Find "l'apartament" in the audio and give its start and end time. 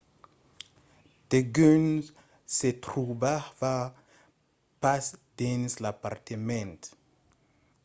5.83-6.77